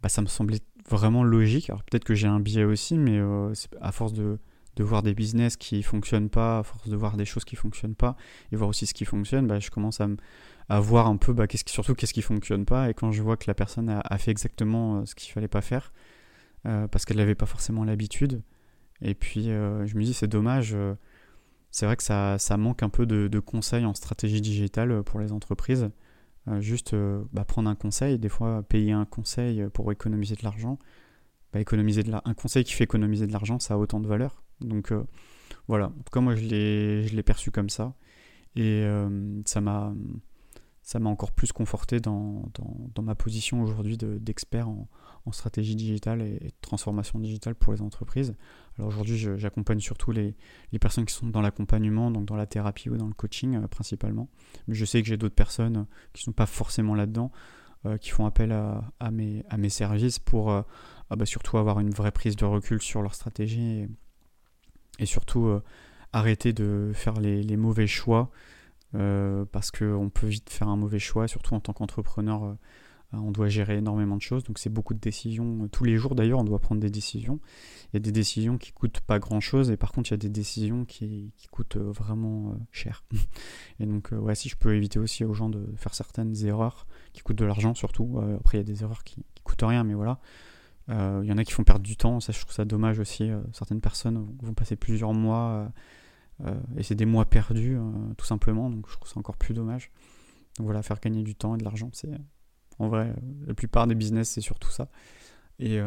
bah, 0.05 0.11
ça 0.11 0.21
me 0.21 0.27
semblait 0.27 0.61
vraiment 0.91 1.25
logique. 1.25 1.71
Alors 1.71 1.83
peut-être 1.83 2.05
que 2.05 2.15
j'ai 2.15 2.27
un 2.27 2.39
biais 2.39 2.65
aussi, 2.65 2.99
mais 2.99 3.19
euh, 3.19 3.55
à 3.81 3.91
force 3.91 4.13
de, 4.13 4.39
de, 4.77 4.85
voir 4.85 5.03
des 5.03 5.15
business 5.15 5.57
qui 5.57 5.83
fonctionnent 5.83 6.29
pas, 6.29 6.59
à 6.59 6.63
force 6.63 6.91
de 6.91 6.95
voir 6.95 7.17
des 7.17 7.25
choses 7.25 7.47
qui 7.47 7.57
fonctionnent 7.57 7.95
pas, 7.95 8.15
et 8.53 8.57
voir 8.57 8.69
aussi 8.69 8.87
ce 8.87 8.93
qui 8.93 9.07
fonctionne, 9.07 9.47
bah, 9.47 9.61
je 9.61 9.71
commence 9.71 10.03
à, 10.03 10.09
à 10.69 10.79
voir 10.79 11.07
un 11.07 11.17
peu 11.17 11.33
bah, 11.33 11.47
qu'est-ce 11.47 11.65
qui, 11.65 11.73
surtout 11.73 11.95
qu'est-ce 11.95 12.13
qui 12.13 12.21
fonctionne 12.21 12.67
pas. 12.67 12.91
Et 12.91 12.93
quand 12.93 13.13
je 13.13 13.23
vois 13.23 13.39
que 13.39 13.45
la 13.47 13.55
personne 13.55 13.89
a, 13.89 14.19
fait 14.19 14.31
exactement 14.31 14.99
euh, 14.99 15.07
ce 15.07 15.15
qu'il 15.15 15.33
fallait 15.33 15.49
pas 15.49 15.63
faire, 15.63 15.91
euh, 16.67 16.87
parce 16.89 17.05
qu'elle 17.05 17.19
n'avait 17.19 17.35
pas 17.35 17.47
forcément 17.47 17.85
l'habitude, 17.85 18.43
et 19.01 19.15
puis 19.15 19.45
je 19.45 19.97
me 19.97 20.03
dis 20.03 20.15
c'est 20.15 20.29
dommage. 20.29 20.77
c'est 21.71 21.87
vrai 21.87 21.97
que 21.97 22.03
ça, 22.03 22.39
ça, 22.39 22.57
manque 22.57 22.83
un 22.83 22.89
peu 22.89 23.07
de, 23.07 23.29
de 23.29 23.41
conseils 23.41 23.85
en 23.85 23.95
stratégie 23.95 24.41
digitale 24.41 25.03
pour 25.03 25.21
les 25.21 25.33
entreprises. 25.33 25.91
Euh, 26.49 26.61
juste 26.61 26.93
euh, 26.93 27.25
bah, 27.33 27.45
prendre 27.45 27.71
un 27.71 27.75
conseil, 27.75 28.19
des 28.19 28.29
fois 28.29 28.63
payer 28.63 28.93
un 28.93 29.07
conseil 29.07 29.67
pour 29.73 29.91
économiser 29.93 30.35
de 30.35 30.43
l'argent. 30.43 30.79
Bah, 31.53 31.61
économiser 31.61 32.03
de 32.03 32.13
un 32.13 32.35
conseil 32.35 32.65
qui 32.65 32.75
fait 32.75 32.85
économiser 32.85 33.27
de 33.27 33.33
l'argent, 33.33 33.59
ça 33.59 33.75
a 33.75 33.77
autant 33.79 34.01
de 34.01 34.09
valeur. 34.09 34.43
Donc 34.61 34.93
euh, 34.93 35.05
voilà, 35.69 35.87
en 35.87 36.03
tout 36.03 36.13
cas 36.13 36.21
moi 36.21 36.35
je 36.37 36.45
l'ai 36.45 37.23
perçu 37.23 37.51
comme 37.51 37.71
ça. 37.71 37.95
Et 38.57 38.85
ça 39.47 39.61
m'a 39.61 39.93
ça 40.85 40.99
m'a 40.99 41.09
encore 41.09 41.33
plus 41.33 41.51
conforté 41.51 41.99
dans, 41.99 42.45
dans, 42.95 43.03
ma 43.03 43.15
position 43.15 43.63
aujourd'hui 43.63 43.97
d'expert 43.97 44.69
en, 44.69 44.87
en, 45.25 45.33
stratégie 45.33 45.77
digitale 45.77 46.21
et, 46.21 46.39
de 46.39 46.53
transformation 46.61 47.19
digitale 47.19 47.55
pour 47.55 47.73
les 47.73 47.81
entreprises. 47.81 48.37
Alors 48.79 48.89
aujourd'hui, 48.89 49.17
j'accompagne 49.17 49.81
surtout 49.81 50.13
les, 50.13 50.37
les, 50.73 50.79
personnes 50.79 51.07
qui 51.07 51.15
sont 51.15 51.27
dans 51.27 51.41
l'accompagnement, 51.41 52.11
donc 52.11 52.27
dans 52.27 52.37
la 52.37 52.45
thérapie 52.45 52.91
ou 52.91 52.99
dans 52.99 53.07
le 53.07 53.15
coaching 53.15 53.57
euh, 53.57 53.67
principalement. 53.67 54.29
Mais 54.69 54.75
je 54.75 54.85
sais 54.85 55.01
que 55.01 55.09
j'ai 55.09 55.17
d'autres 55.17 55.35
personnes 55.35 55.87
qui 56.13 56.21
ne 56.21 56.25
sont 56.25 56.33
pas 56.33 56.45
forcément 56.45 56.95
là-dedans, 56.95 57.33
euh, 57.87 57.97
qui 57.97 58.11
font 58.11 58.27
appel 58.27 58.53
à, 58.53 58.85
à, 59.01 59.11
mes, 59.11 59.43
à 59.49 59.57
mes 59.57 59.71
services 59.71 60.19
pour 60.19 60.53
euh, 60.53 60.61
ah 61.09 61.17
bah 61.17 61.25
surtout 61.25 61.57
avoir 61.57 61.81
une 61.81 61.91
vraie 61.91 62.13
prise 62.13 62.37
de 62.37 62.45
recul 62.45 62.83
sur 62.83 63.01
leur 63.01 63.15
stratégie 63.15 63.63
et, 63.63 63.89
et 64.99 65.07
surtout 65.07 65.61
arrêter 66.13 66.53
de 66.53 66.93
faire 66.95 67.15
les, 67.15 67.43
les 67.43 67.57
mauvais 67.57 67.87
choix 67.87 68.31
euh, 68.95 69.45
parce 69.51 69.71
qu'on 69.71 70.11
peut 70.11 70.27
vite 70.27 70.51
faire 70.51 70.69
un 70.69 70.77
mauvais 70.77 70.99
choix, 70.99 71.29
surtout 71.29 71.55
en 71.55 71.61
tant 71.61 71.73
qu'entrepreneur. 71.73 72.45
Euh, 72.45 72.55
on 73.13 73.31
doit 73.31 73.49
gérer 73.49 73.77
énormément 73.77 74.17
de 74.17 74.23
choses, 74.23 74.43
donc 74.43 74.59
c'est 74.59 74.71
beaucoup 74.71 74.93
de 74.93 74.99
décisions. 74.99 75.69
Tous 75.69 75.85
les 75.85 75.97
jours 75.97 76.17
d'ailleurs, 76.17 76.41
on 76.41 76.45
doit 76.45 76.59
prendre 76.59 76.81
des 76.81 76.91
décisions. 76.91 77.39
Il 77.93 77.95
y 77.95 77.99
a 77.99 78.01
des 78.01 78.11
décisions 78.11 78.59
qui 78.59 78.73
coûtent 78.73 79.01
pas 79.01 79.21
grand-chose, 79.21 79.71
et 79.71 79.77
par 79.77 79.93
contre, 79.93 80.11
il 80.11 80.15
y 80.15 80.15
a 80.15 80.19
des 80.19 80.29
décisions 80.29 80.85
qui, 80.85 81.33
coûtent 81.53 81.77
euh, 81.77 81.93
vraiment 81.93 82.57
cher. 82.73 83.05
Et 83.79 83.87
donc, 83.87 84.11
ouais, 84.13 84.35
si 84.35 84.49
je 84.49 84.57
peux 84.57 84.75
éviter 84.75 84.99
aussi 84.99 85.25
aux 85.25 85.33
gens 85.33 85.49
de 85.49 85.65
faire 85.77 85.95
certaines 85.95 86.45
erreurs 86.45 86.89
qui 87.13 87.23
coûtent 87.23 87.39
de 87.39 87.45
l'argent, 87.45 87.75
surtout. 87.75 88.21
après, 88.41 88.59
il 88.59 88.61
y 88.61 88.65
a 88.65 88.65
des 88.65 88.83
erreurs 88.83 89.05
qui, 89.05 89.25
qui 89.37 89.43
coûtent 89.45 89.63
rien, 89.63 89.85
mais 89.85 89.95
voilà. 89.95 90.19
Il 90.89 91.25
y 91.25 91.33
en 91.33 91.39
a 91.39 91.45
qui 91.45 91.53
font 91.53 91.65
perdre 91.65 91.83
du 91.83 91.97
temps, 91.97 92.21
ça 92.21 92.33
je 92.33 92.41
trouve 92.41 92.53
ça 92.53 92.67
dommage 92.67 92.99
aussi. 92.99 93.31
certaines 93.53 93.81
personnes 93.81 94.27
vont 94.43 94.53
passer 94.53 94.77
plusieurs 94.77 95.15
mois 95.15 95.49
euh, 95.49 95.69
et 96.77 96.83
c'est 96.83 96.95
des 96.95 97.07
mois 97.07 97.25
perdus, 97.25 97.77
euh, 97.77 98.15
tout 98.17 98.27
simplement, 98.27 98.71
donc 98.71 98.87
je 98.89 98.97
trouve 98.97 99.09
ça 99.09 99.19
encore 99.19 99.37
plus 99.37 99.55
dommage. 99.55 99.91
Donc 100.59 100.67
voilà, 100.67 100.83
faire 100.83 101.01
gagner 101.01 101.23
du 101.23 101.35
temps 101.35 101.55
et 101.55 101.59
de 101.59 101.65
l'argent, 101.65 101.91
c'est 101.93 102.11
en 102.79 102.89
vrai, 102.89 103.09
euh, 103.09 103.47
la 103.47 103.55
plupart 103.55 103.87
des 103.87 103.95
business, 103.95 104.31
c'est 104.31 104.41
surtout 104.41 104.71
ça. 104.71 104.89
Et 105.61 105.79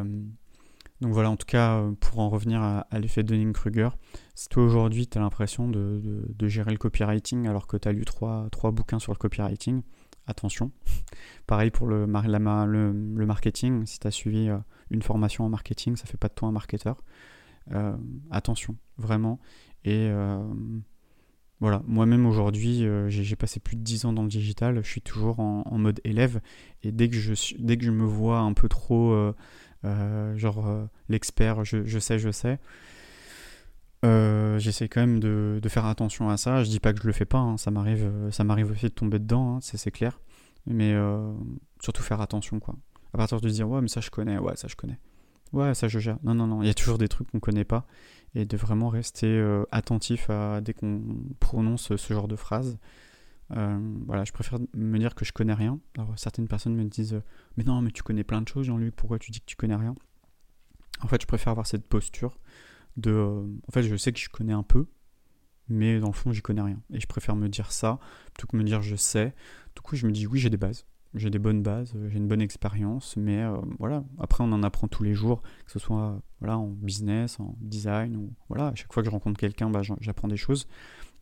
donc 1.01 1.11
voilà, 1.11 1.29
en 1.29 1.35
tout 1.35 1.45
cas, 1.45 1.83
pour 1.99 2.19
en 2.19 2.29
revenir 2.29 2.61
à, 2.61 2.87
l'effet 2.93 3.21
Dunning-Kruger, 3.21 3.89
si 4.33 4.47
toi 4.47 4.63
aujourd'hui 4.63 5.07
tu 5.07 5.17
as 5.17 5.21
l'impression 5.21 5.67
de, 5.67 6.23
de, 6.29 6.47
gérer 6.47 6.71
le 6.71 6.77
copywriting 6.77 7.47
alors 7.49 7.67
que 7.67 7.75
tu 7.75 7.85
as 7.89 7.91
lu 7.91 8.05
trois, 8.05 8.47
trois 8.49 8.71
bouquins 8.71 8.99
sur 8.99 9.11
le 9.11 9.17
copywriting, 9.17 9.81
attention. 10.25 10.71
Pareil 11.47 11.69
pour 11.69 11.85
le, 11.87 12.05
le, 12.05 12.91
le 13.15 13.25
marketing, 13.25 13.85
si 13.85 13.99
tu 13.99 14.07
as 14.07 14.11
suivi 14.11 14.49
une 14.89 15.01
formation 15.01 15.43
en 15.43 15.49
marketing, 15.49 15.97
ça 15.97 16.05
fait 16.05 16.17
pas 16.17 16.29
de 16.29 16.33
toi 16.33 16.47
un 16.47 16.53
marketeur. 16.53 17.03
Attention, 18.31 18.75
vraiment. 18.97 19.39
Et 19.87 20.09
euh, 20.09 20.43
voilà, 21.61 21.81
moi-même 21.87 22.25
aujourd'hui, 22.25 22.83
euh, 22.83 23.09
j'ai 23.09 23.35
passé 23.37 23.61
plus 23.61 23.77
de 23.77 23.81
10 23.81 24.03
ans 24.03 24.11
dans 24.11 24.23
le 24.23 24.27
digital, 24.27 24.83
je 24.83 24.89
suis 24.89 25.01
toujours 25.01 25.39
en, 25.39 25.77
mode 25.77 26.01
élève, 26.03 26.41
et 26.83 26.91
dès 26.91 27.09
que 27.09 27.15
je, 27.15 27.33
dès 27.57 27.77
que 27.77 27.85
je 27.85 27.91
me 27.91 28.03
vois 28.03 28.39
un 28.39 28.51
peu 28.51 28.67
trop, 28.67 29.13
euh, 29.85 30.37
genre 30.37 30.89
l'expert, 31.07 31.63
je, 31.63 31.99
sais, 31.99 32.19
je 32.19 32.31
sais, 32.31 32.59
j'essaie 34.03 34.89
quand 34.89 34.99
même 35.01 35.21
de, 35.21 35.61
faire 35.69 35.85
attention 35.85 36.29
à 36.29 36.35
ça. 36.35 36.63
Je 36.65 36.69
dis 36.69 36.81
pas 36.81 36.91
que 36.91 37.01
je 37.01 37.07
le 37.07 37.13
fais 37.13 37.25
pas, 37.25 37.39
hein, 37.39 37.57
ça 37.57 37.71
m'arrive, 37.71 38.11
ça 38.31 38.43
m'arrive 38.43 38.71
aussi 38.71 38.85
de 38.85 38.89
tomber 38.89 39.19
dedans, 39.19 39.55
hein, 39.55 39.59
c'est 39.61 39.91
clair, 39.91 40.19
mais 40.65 40.95
surtout 41.81 42.03
faire 42.03 42.19
attention 42.19 42.59
quoi. 42.59 42.75
À 43.13 43.17
partir 43.17 43.39
de 43.39 43.49
dire 43.49 43.69
ouais 43.69 43.79
mais 43.79 43.87
ça 43.87 44.01
je 44.01 44.09
connais, 44.09 44.37
ouais 44.37 44.57
ça 44.57 44.67
je 44.67 44.75
connais, 44.75 44.99
ouais 45.53 45.73
ça 45.73 45.87
je 45.87 45.99
gère. 45.99 46.17
Non 46.23 46.33
non 46.33 46.47
non, 46.47 46.61
il 46.61 46.67
y 46.67 46.71
a 46.71 46.73
toujours 46.73 46.97
des 46.97 47.07
trucs 47.07 47.29
qu'on 47.31 47.39
connaît 47.39 47.65
pas 47.65 47.85
et 48.35 48.45
de 48.45 48.57
vraiment 48.57 48.89
rester 48.89 49.27
euh, 49.27 49.63
attentif 49.71 50.29
à 50.29 50.61
dès 50.61 50.73
qu'on 50.73 51.01
prononce 51.39 51.95
ce 51.95 52.13
genre 52.13 52.27
de 52.27 52.35
phrase. 52.35 52.77
Euh, 53.55 53.79
voilà, 54.05 54.25
je 54.25 54.31
préfère 54.31 54.59
me 54.73 54.99
dire 54.99 55.15
que 55.15 55.25
je 55.25 55.31
connais 55.31 55.53
rien. 55.53 55.79
Alors, 55.97 56.17
certaines 56.17 56.47
personnes 56.47 56.75
me 56.75 56.83
disent 56.83 57.21
Mais 57.55 57.63
non, 57.63 57.81
mais 57.81 57.91
tu 57.91 58.03
connais 58.03 58.23
plein 58.23 58.41
de 58.41 58.47
choses, 58.47 58.65
Jean-Luc, 58.65 58.95
pourquoi 58.95 59.19
tu 59.19 59.31
dis 59.31 59.39
que 59.39 59.45
tu 59.45 59.55
connais 59.55 59.75
rien? 59.75 59.95
En 61.01 61.07
fait, 61.07 61.21
je 61.21 61.27
préfère 61.27 61.51
avoir 61.51 61.67
cette 61.67 61.87
posture 61.87 62.39
de. 62.97 63.11
Euh, 63.11 63.45
en 63.67 63.71
fait, 63.71 63.83
je 63.83 63.95
sais 63.95 64.11
que 64.11 64.19
je 64.19 64.29
connais 64.29 64.53
un 64.53 64.63
peu, 64.63 64.87
mais 65.69 65.99
dans 65.99 66.07
le 66.07 66.13
fond, 66.13 66.31
j'y 66.31 66.41
connais 66.41 66.61
rien. 66.61 66.81
Et 66.91 66.99
je 66.99 67.07
préfère 67.07 67.35
me 67.35 67.47
dire 67.47 67.71
ça 67.71 67.99
plutôt 68.33 68.47
que 68.47 68.57
me 68.57 68.63
dire 68.63 68.81
je 68.81 68.95
sais. 68.95 69.33
Du 69.75 69.81
coup, 69.81 69.95
je 69.95 70.05
me 70.07 70.11
dis 70.11 70.27
Oui, 70.27 70.39
j'ai 70.39 70.49
des 70.49 70.57
bases 70.57 70.85
j'ai 71.13 71.29
des 71.29 71.39
bonnes 71.39 71.61
bases, 71.61 71.93
euh, 71.95 72.09
j'ai 72.09 72.17
une 72.17 72.27
bonne 72.27 72.41
expérience, 72.41 73.15
mais 73.17 73.41
euh, 73.41 73.57
voilà, 73.79 74.03
après 74.19 74.43
on 74.43 74.51
en 74.51 74.63
apprend 74.63 74.87
tous 74.87 75.03
les 75.03 75.13
jours, 75.13 75.41
que 75.65 75.71
ce 75.71 75.79
soit 75.79 76.21
voilà, 76.39 76.57
en 76.57 76.67
business, 76.67 77.39
en 77.39 77.55
design, 77.59 78.15
ou 78.15 78.33
voilà, 78.49 78.67
à 78.67 78.75
chaque 78.75 78.93
fois 78.93 79.03
que 79.03 79.09
je 79.09 79.11
rencontre 79.11 79.39
quelqu'un, 79.39 79.69
bah, 79.69 79.81
j'apprends 79.99 80.27
des 80.27 80.37
choses. 80.37 80.67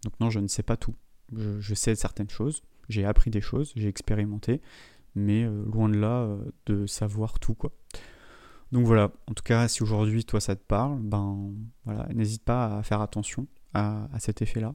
Donc 0.04 0.14
non, 0.20 0.30
je 0.30 0.40
ne 0.40 0.48
sais 0.48 0.64
pas 0.64 0.78
tout. 0.78 0.96
Je, 1.34 1.74
sais 1.74 1.96
certaines 1.96 2.30
choses, 2.30 2.62
j'ai 2.88 3.06
appris 3.06 3.32
des 3.32 3.42
choses, 3.42 3.74
j'ai 3.76 3.88
expérimenté, 3.88 4.62
mais 5.16 5.44
euh, 5.44 5.64
loin 5.66 5.90
de 5.90 5.98
là 5.98 6.38
de 6.68 6.86
savoir 6.86 7.40
tout 7.40 7.56
quoi. 7.56 7.72
Donc 8.72 8.86
voilà, 8.86 9.12
en 9.28 9.34
tout 9.34 9.44
cas, 9.44 9.68
si 9.68 9.84
aujourd'hui 9.84 10.26
toi 10.26 10.40
ça 10.40 10.56
te 10.56 10.64
parle, 10.64 11.00
ben 11.00 11.52
voilà, 11.86 12.08
n'hésite 12.14 12.44
pas 12.44 12.78
à 12.78 12.84
faire 12.84 13.02
attention 13.02 13.48
à, 13.74 14.08
à 14.14 14.20
cet 14.20 14.42
effet-là. 14.42 14.74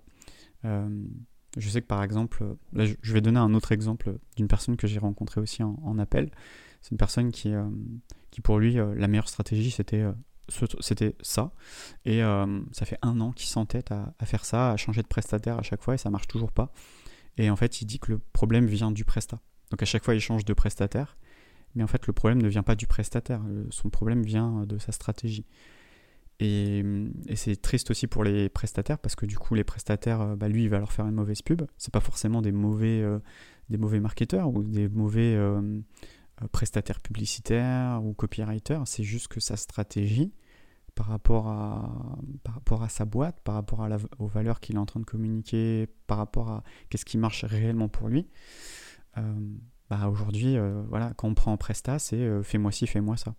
Je 1.57 1.69
sais 1.69 1.83
que 1.83 1.87
par 1.87 2.03
exemple, 2.03 2.45
là 2.73 2.85
je 2.85 3.13
vais 3.13 3.21
donner 3.21 3.39
un 3.39 3.55
autre 3.55 3.73
exemple 3.73 4.19
d'une 4.37 4.49
personne 4.49 4.77
que 4.77 4.87
j'ai 4.87 4.99
rencontrée 4.99 5.41
aussi 5.41 5.63
en, 5.63 5.99
appel. 5.99 6.31
C'est 6.81 6.93
une 6.93 6.99
personne 6.99 7.33
qui, 7.33 7.53
euh, 7.53 7.65
qui 8.31 8.41
pour 8.41 8.59
lui, 8.59 8.79
euh, 8.79 8.95
la 8.95 9.09
meilleure 9.09 9.29
stratégie 9.29 9.71
c'était 9.71 10.01
euh, 10.01 10.13
c'était 10.81 11.17
ça. 11.21 11.53
Et 12.05 12.23
ça 12.73 12.85
fait 12.85 12.99
un 13.03 13.21
an 13.21 13.31
qu'il 13.31 13.49
s'entête 13.49 13.93
à, 13.93 14.13
à, 14.19 14.27
faire 14.27 14.45
ça, 14.45 14.73
à 14.73 14.77
changer 14.77 15.01
de 15.01 15.07
prestataire 15.07 15.59
à 15.59 15.63
chaque 15.63 15.81
fois 15.81 15.95
et 15.95 15.99
ça 15.99 16.11
marche 16.11 16.27
toujours 16.27 16.51
pas. 16.51 16.73
Et 17.37 17.51
en 17.51 17.57
fait, 17.57 17.83
il 17.83 17.85
dit 17.85 18.01
que 18.01 18.11
le 18.11 18.19
problème 18.19 18.67
vient 18.67 18.91
du 18.91 19.05
prestat. 19.05 19.39
Donc 19.71 19.81
à 19.81 19.87
chaque 19.87 20.05
fois, 20.05 20.13
il 20.13 20.21
change 20.21 20.45
de 20.45 20.53
prestataire. 20.53 21.17
Mais 21.77 21.85
en 21.85 21.87
fait, 21.87 22.05
le 22.09 22.13
problème 22.13 22.43
ne 22.43 22.49
vient 22.49 22.65
pas 22.65 22.75
du 22.75 22.89
prestataire. 22.89 23.41
Son 23.71 23.91
problème 23.91 24.25
vient 24.25 24.67
de 24.67 24.77
sa 24.79 24.91
stratégie. 24.91 25.47
Et, 26.41 26.83
c'est 27.35 27.61
triste 27.61 27.91
aussi 27.91 28.07
pour 28.07 28.25
les 28.25 28.49
prestataires 28.49 28.99
parce 28.99 29.15
que 29.15 29.27
du 29.27 29.39
coup, 29.39 29.55
les 29.55 29.65
prestataires, 29.65 30.21
euh, 30.23 30.37
bah, 30.37 30.49
lui, 30.49 30.65
il 30.65 30.69
va 30.71 30.79
leur 30.79 30.93
faire 30.93 31.07
une 31.07 31.15
mauvaise 31.15 31.43
pub. 31.43 31.63
C'est 31.77 31.93
pas 31.93 32.01
forcément 32.01 32.41
des 32.41 32.53
mauvais, 32.53 33.03
euh, 33.03 33.19
des 33.69 33.77
mauvais 33.77 34.01
marketeurs 34.01 34.49
ou 34.49 34.63
des 34.63 34.89
mauvais 34.89 35.35
euh, 35.37 35.81
prestataires 36.51 37.01
publicitaires 37.01 38.03
ou 38.03 38.15
copywriters. 38.15 38.89
C'est 38.89 39.05
juste 39.05 39.29
que 39.29 39.39
sa 39.39 39.57
stratégie, 39.57 40.33
par 40.95 41.07
rapport 41.07 41.49
à, 41.49 42.19
par 42.43 42.55
rapport 42.55 42.83
à 42.83 42.89
sa 42.89 43.05
boîte, 43.05 43.39
par 43.45 43.55
rapport 43.55 43.87
aux 44.19 44.27
valeurs 44.27 44.61
qu'il 44.61 44.77
est 44.77 44.81
en 44.81 44.87
train 44.87 45.01
de 45.01 45.05
communiquer, 45.05 45.89
par 46.07 46.19
rapport 46.19 46.51
à 46.51 46.65
qu'est-ce 46.89 47.05
qui 47.05 47.19
marche 47.19 47.45
réellement 47.45 47.89
pour 47.89 48.09
lui, 48.09 48.27
bah 49.89 50.09
aujourd'hui, 50.09 50.57
voilà, 50.89 51.13
quand 51.17 51.29
on 51.29 51.35
prend 51.35 51.53
en 51.53 51.57
prestat, 51.57 51.99
c'est 51.99 52.43
fais-moi 52.43 52.73
ci, 52.73 52.87
fais-moi 52.87 53.17
ça. 53.17 53.35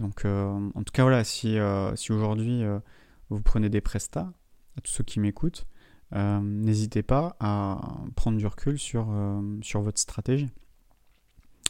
Donc, 0.00 0.24
euh, 0.24 0.70
en 0.74 0.82
tout 0.82 0.92
cas, 0.92 1.02
voilà, 1.02 1.22
si, 1.24 1.58
euh, 1.58 1.94
si 1.94 2.10
aujourd'hui 2.10 2.64
euh, 2.64 2.80
vous 3.28 3.40
prenez 3.42 3.68
des 3.68 3.82
prestats, 3.82 4.32
à 4.76 4.80
tous 4.80 4.90
ceux 4.90 5.04
qui 5.04 5.20
m'écoutent, 5.20 5.66
n'hésitez 6.12 7.04
pas 7.04 7.36
à 7.38 7.80
prendre 8.16 8.36
du 8.36 8.46
recul 8.46 8.78
sur, 8.80 9.14
sur 9.62 9.80
votre 9.80 10.00
stratégie. 10.00 10.50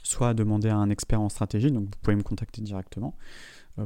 Soit 0.02 0.30
à 0.30 0.34
demander 0.34 0.70
à 0.70 0.76
un 0.76 0.88
expert 0.88 1.20
en 1.20 1.28
stratégie, 1.28 1.70
donc 1.70 1.84
vous 1.84 2.00
pouvez 2.00 2.16
me 2.16 2.22
contacter 2.22 2.62
directement 2.62 3.14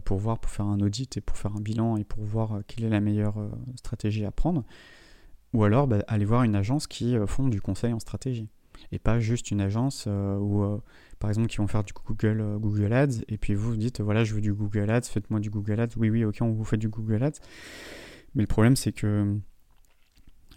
pour 0.05 0.19
voir, 0.19 0.39
pour 0.39 0.53
faire 0.53 0.67
un 0.67 0.79
audit 0.79 1.17
et 1.17 1.21
pour 1.21 1.37
faire 1.37 1.57
un 1.57 1.61
bilan 1.61 1.97
et 1.97 2.05
pour 2.05 2.23
voir 2.23 2.61
quelle 2.69 2.85
est 2.85 2.89
la 2.89 3.01
meilleure 3.01 3.35
stratégie 3.75 4.25
à 4.25 4.31
prendre. 4.31 4.63
ou 5.55 5.65
alors 5.65 5.89
bah, 5.89 6.05
allez 6.07 6.25
voir 6.25 6.45
une 6.45 6.55
agence 6.55 6.87
qui 6.87 7.17
font 7.27 7.49
du 7.49 7.61
conseil 7.61 7.93
en 7.93 7.99
stratégie 7.99 8.49
et 8.93 8.99
pas 8.99 9.21
juste 9.21 9.51
une 9.51 9.61
agence 9.61 10.07
où 10.07 10.65
par 11.19 11.31
exemple 11.31 11.49
qui 11.49 11.59
vont 11.59 11.67
faire 11.67 11.85
du 11.85 11.93
Google 11.93 12.59
Google 12.59 12.93
Ads 12.93 13.23
et 13.29 13.39
puis 13.39 13.55
vous 13.55 13.71
vous 13.71 13.77
dites 13.77 14.01
voilà 14.01 14.25
je 14.25 14.35
veux 14.35 14.41
du 14.41 14.53
Google 14.53 14.91
Ads 14.91 15.03
faites-moi 15.03 15.41
du 15.41 15.51
Google 15.51 15.81
Ads 15.81 15.97
oui 15.97 16.11
oui 16.11 16.25
ok 16.25 16.39
on 16.41 16.53
vous 16.53 16.65
fait 16.65 16.77
du 16.77 16.89
Google 16.89 17.23
Ads 17.23 17.41
mais 18.35 18.43
le 18.43 18.49
problème 18.49 18.77
c'est 18.77 18.93
que 18.93 19.39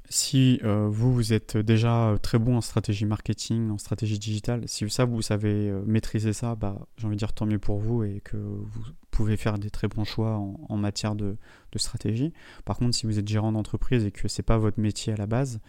si 0.09 0.59
euh, 0.63 0.87
vous, 0.89 1.13
vous 1.13 1.33
êtes 1.33 1.57
déjà 1.57 2.09
euh, 2.09 2.17
très 2.17 2.39
bon 2.39 2.57
en 2.57 2.61
stratégie 2.61 3.05
marketing, 3.05 3.69
en 3.71 3.77
stratégie 3.77 4.19
digitale, 4.19 4.63
si 4.67 4.89
ça, 4.89 5.05
vous 5.05 5.21
savez 5.21 5.69
euh, 5.69 5.83
maîtriser 5.85 6.33
ça, 6.33 6.55
bah, 6.55 6.87
j'ai 6.97 7.07
envie 7.07 7.15
de 7.15 7.19
dire 7.19 7.33
tant 7.33 7.45
mieux 7.45 7.59
pour 7.59 7.79
vous 7.79 8.03
et 8.03 8.21
que 8.21 8.37
vous 8.37 8.83
pouvez 9.11 9.37
faire 9.37 9.57
des 9.57 9.69
très 9.69 9.87
bons 9.87 10.05
choix 10.05 10.37
en, 10.37 10.77
matière 10.77 11.15
de, 11.15 11.37
stratégie. 11.75 12.33
Par 12.65 12.77
contre, 12.77 12.95
si 12.95 13.05
vous 13.05 13.19
êtes 13.19 13.27
gérant 13.27 13.51
d'entreprise 13.51 14.03
et 14.03 14.11
que 14.11 14.27
c'est 14.27 14.43
pas 14.43 14.57
votre 14.57 14.79
métier 14.79 15.13
à 15.13 15.15
la 15.15 15.27
base, 15.27 15.59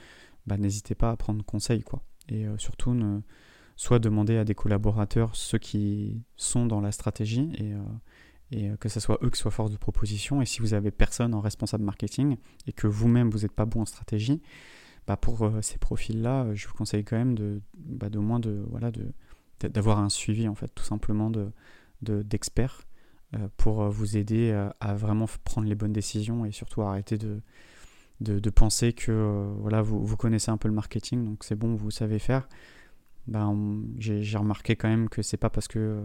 bah, 0.46 0.56
n'hésitez 0.56 0.94
pas 0.94 1.10
à 1.10 1.16
prendre 1.16 1.44
conseil. 1.44 1.82
Quoi. 1.82 2.02
Et 2.28 2.46
surtout, 2.58 2.94
ne, 2.94 3.20
soit 3.76 3.98
demander 3.98 4.36
à 4.36 4.44
des 4.44 4.54
collaborateurs, 4.54 5.34
ceux 5.34 5.58
qui 5.58 6.22
sont 6.36 6.66
dans 6.66 6.80
la 6.80 6.92
stratégie, 6.92 7.50
et 7.58 7.74
et 8.50 8.70
euh, 8.70 8.76
que 8.76 8.88
ce 8.88 9.00
soit 9.00 9.18
eux 9.22 9.30
qui 9.30 9.38
soient 9.38 9.50
force 9.50 9.70
de 9.70 9.76
proposition. 9.76 10.40
Et 10.40 10.46
si 10.46 10.60
vous 10.60 10.74
avez 10.74 10.90
personne 10.90 11.34
en 11.34 11.40
responsable 11.40 11.84
marketing 11.84 12.36
et 12.66 12.72
que 12.72 12.86
vous-même 12.86 13.30
vous 13.30 13.40
n'êtes 13.40 13.52
pas 13.52 13.66
bon 13.66 13.82
en 13.82 13.86
stratégie, 13.86 14.42
bah 15.06 15.16
pour 15.16 15.42
euh, 15.42 15.62
ces 15.62 15.78
profils-là, 15.78 16.44
euh, 16.44 16.54
je 16.54 16.66
vous 16.68 16.74
conseille 16.74 17.04
quand 17.04 17.16
même 17.16 17.34
de, 17.34 17.60
bah 17.74 18.10
de 18.10 18.18
moins 18.18 18.40
de 18.40 18.64
voilà 18.70 18.90
de 18.90 19.12
d'avoir 19.60 19.98
un 19.98 20.08
suivi 20.08 20.46
en 20.46 20.54
fait, 20.54 20.68
tout 20.72 20.84
simplement 20.84 21.30
de 21.30 21.50
d'experts 22.00 22.84
pour 23.56 23.88
vous 23.90 24.16
aider 24.16 24.52
à, 24.78 24.94
vraiment 24.94 25.26
prendre 25.42 25.66
les 25.66 25.74
bonnes 25.74 25.92
décisions 25.92 26.44
et 26.44 26.52
surtout 26.52 26.82
arrêter 26.82 27.18
de 27.18 27.42
de, 28.20 28.50
penser 28.50 28.92
que 28.92 29.48
voilà 29.60 29.80
vous, 29.80 30.04
vous, 30.04 30.16
connaissez 30.16 30.50
un 30.50 30.56
peu 30.56 30.68
le 30.68 30.74
marketing 30.74 31.24
donc 31.24 31.44
c'est 31.44 31.54
bon 31.54 31.74
vous 31.74 31.90
savez 31.90 32.18
faire. 32.18 32.48
Bah, 33.26 33.52
j'ai 33.98 34.38
remarqué 34.38 34.74
quand 34.74 34.88
même 34.88 35.08
que 35.08 35.22
c'est 35.22 35.36
pas 35.36 35.50
parce 35.50 35.68
que 35.68 36.02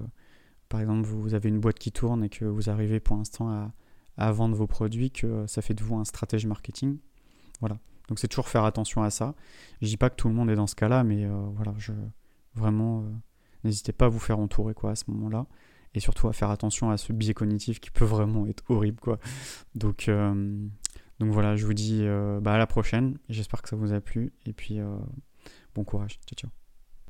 par 0.74 0.82
exemple, 0.82 1.08
vous 1.08 1.36
avez 1.36 1.50
une 1.50 1.60
boîte 1.60 1.78
qui 1.78 1.92
tourne 1.92 2.24
et 2.24 2.30
que 2.30 2.46
vous 2.46 2.68
arrivez 2.68 3.00
pour 3.00 3.16
l'instant 3.16 3.72
à, 4.18 4.32
vendre 4.32 4.56
vos 4.56 4.66
produits, 4.66 5.12
que 5.12 5.46
ça 5.46 5.62
fait 5.62 5.76
de 5.76 5.84
vous 5.84 5.98
un 5.98 6.04
stratège 6.04 6.48
marketing. 6.48 6.98
Voilà. 7.60 7.78
Donc 8.08 8.18
c'est 8.18 8.28
toujours 8.28 8.50
faire 8.50 8.66
attention 8.66 9.04
à 9.04 9.12
ça. 9.12 9.36
Je 9.84 9.88
dis 9.88 9.98
pas 9.98 10.10
que 10.10 10.16
tout 10.16 10.30
le 10.30 10.34
monde 10.34 10.50
est 10.50 10.56
dans 10.56 10.66
ce 10.66 10.74
cas-là, 10.74 11.04
mais 11.04 11.26
euh, 11.26 11.46
voilà, 11.54 11.76
je 11.78 11.92
vraiment 12.56 13.02
euh, 13.02 13.12
n'hésitez 13.64 13.94
pas 13.94 14.06
à 14.06 14.08
vous 14.08 14.18
faire 14.18 14.40
entourer 14.40 14.74
quoi 14.74 14.90
à 14.90 14.96
ce 14.96 15.04
moment-là, 15.10 15.46
et 15.94 16.00
surtout 16.00 16.28
à 16.28 16.34
faire 16.34 16.50
attention 16.50 16.90
à 16.90 16.98
ce 16.98 17.14
biais 17.14 17.36
cognitif 17.36 17.80
qui 17.80 17.92
peut 17.92 18.04
vraiment 18.04 18.48
être 18.48 18.64
horrible 18.68 19.00
quoi. 19.00 19.20
Donc 19.76 20.10
euh, 20.10 20.58
donc 21.20 21.32
voilà, 21.32 21.56
je 21.56 21.66
vous 21.66 21.74
dis 21.74 22.06
bah, 22.42 22.54
à 22.54 22.58
la 22.58 22.68
prochaine. 22.68 23.18
J'espère 23.30 23.62
que 23.62 23.70
ça 23.70 23.76
vous 23.76 23.94
a 23.94 24.02
plu 24.02 24.34
et 24.46 24.54
puis 24.54 24.80
bon 25.76 25.84
courage. 25.84 26.20
Ciao 26.26 26.36
ciao. 26.36 26.63